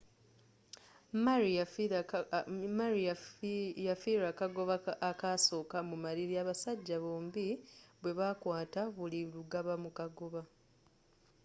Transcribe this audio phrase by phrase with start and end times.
[2.75, 3.05] murray
[3.87, 4.75] yafiirwa akagoba
[5.11, 7.47] ak'asooka mu maliri abasajja bombi
[8.01, 10.41] bwe baakwaata buli lugabamu kagoba